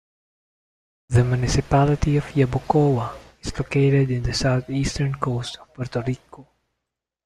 The 1.09 1.23
Municipality 1.23 2.17
of 2.17 2.23
Yabucoa 2.33 3.15
is 3.41 3.55
located 3.59 4.09
in 4.09 4.23
the 4.23 4.33
south-eastern 4.33 5.13
coast 5.13 5.57
of 5.61 5.71
Puerto 5.75 6.01
Rico. 6.01 6.47